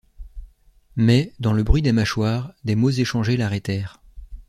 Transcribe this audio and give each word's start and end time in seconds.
Mais, 0.95 1.31
dans 1.39 1.53
le 1.53 1.61
bruit 1.61 1.83
des 1.83 1.91
mâchoires, 1.91 2.55
des 2.63 2.73
mots 2.75 2.89
échangés 2.89 3.37
l’arrêtèrent. 3.37 4.01